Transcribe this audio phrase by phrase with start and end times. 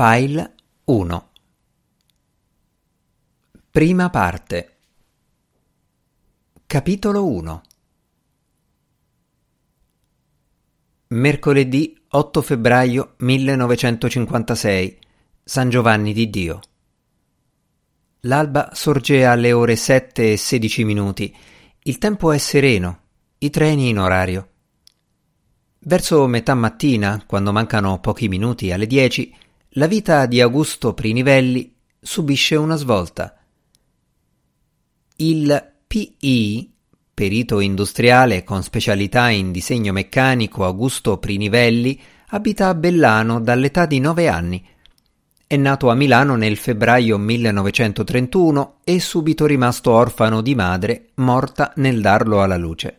[0.00, 0.54] File
[0.84, 1.28] 1
[3.68, 4.76] Prima parte
[6.68, 7.62] Capitolo 1
[11.08, 14.98] Mercoledì 8 febbraio 1956
[15.42, 16.60] San Giovanni di Dio
[18.20, 21.36] L'alba sorge alle ore 7 e 16 minuti.
[21.82, 23.00] Il tempo è sereno,
[23.38, 24.48] i treni in orario.
[25.80, 29.34] Verso metà mattina, quando mancano pochi minuti alle 10,
[29.78, 33.36] la vita di Augusto Prinivelli subisce una svolta.
[35.14, 36.72] Il PI,
[37.14, 41.96] perito industriale con specialità in disegno meccanico Augusto Prinivelli,
[42.30, 44.66] abita a Bellano dall'età di nove anni.
[45.46, 52.00] È nato a Milano nel febbraio 1931 e subito rimasto orfano di madre, morta nel
[52.00, 52.98] darlo alla luce.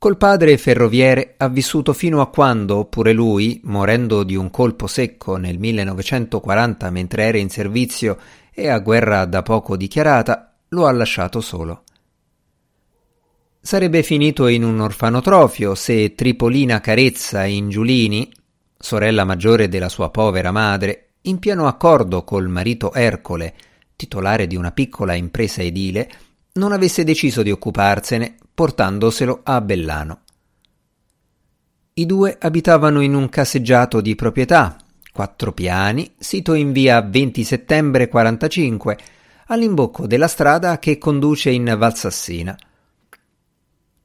[0.00, 5.36] Col padre ferroviere ha vissuto fino a quando, pure lui, morendo di un colpo secco
[5.36, 8.18] nel 1940 mentre era in servizio
[8.50, 11.82] e a guerra da poco dichiarata, lo ha lasciato solo.
[13.60, 18.32] Sarebbe finito in un orfanotrofio se Tripolina Carezza in Giulini,
[18.78, 23.54] sorella maggiore della sua povera madre, in pieno accordo col marito Ercole,
[23.96, 26.10] titolare di una piccola impresa edile,
[26.52, 30.20] non avesse deciso di occuparsene portandoselo a Bellano.
[31.94, 34.76] I due abitavano in un caseggiato di proprietà,
[35.10, 38.98] quattro piani, sito in via 20 settembre 45,
[39.46, 42.54] all'imbocco della strada che conduce in Valsassina.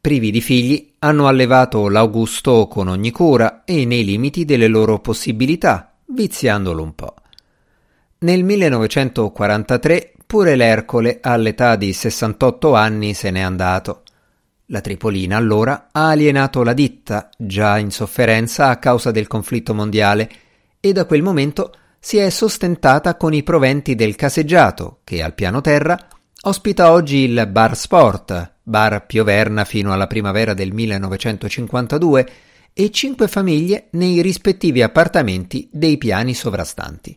[0.00, 5.92] Privi di figli, hanno allevato l'Augusto con ogni cura e nei limiti delle loro possibilità,
[6.04, 7.14] viziandolo un po'.
[8.18, 14.02] Nel 1943 Pure l'Ercole, all'età di 68 anni, se n'è andato.
[14.70, 20.30] La Tripolina allora ha alienato la ditta, già in sofferenza a causa del conflitto mondiale,
[20.80, 25.60] e da quel momento si è sostentata con i proventi del caseggiato, che al piano
[25.60, 25.96] terra
[26.42, 32.30] ospita oggi il Bar Sport, bar Pioverna fino alla primavera del 1952,
[32.72, 37.16] e cinque famiglie nei rispettivi appartamenti dei piani sovrastanti.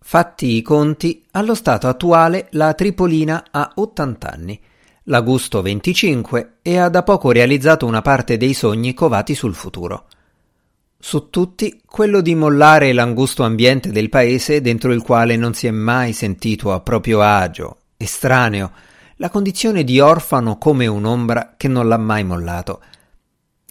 [0.00, 4.60] Fatti i conti, allo stato attuale la Tripolina ha 80 anni,
[5.08, 10.06] l'Augusto 25 e ha da poco realizzato una parte dei sogni covati sul futuro.
[10.98, 15.70] Su tutti quello di mollare l'angusto ambiente del paese dentro il quale non si è
[15.70, 18.72] mai sentito a proprio agio, estraneo,
[19.16, 22.80] la condizione di orfano come un'ombra che non l'ha mai mollato–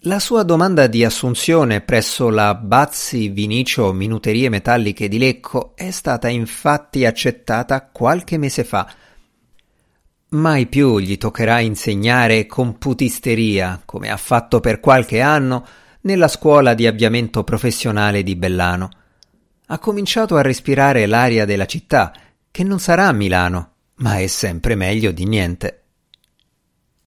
[0.02, 6.28] la sua domanda di assunzione presso la Bazzi Vinicio Minuterie Metalliche di Lecco è stata
[6.28, 8.88] infatti accettata qualche mese fa.
[10.30, 15.66] Mai più gli toccherà insegnare computisteria, come ha fatto per qualche anno
[16.02, 18.90] nella scuola di avviamento professionale di Bellano.
[19.68, 22.12] Ha cominciato a respirare l'aria della città,
[22.50, 25.77] che non sarà Milano, ma è sempre meglio di niente.